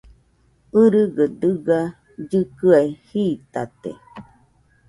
[0.81, 1.79] ɨgɨgɨ dɨga
[2.23, 3.91] llɨkɨaɨ jitate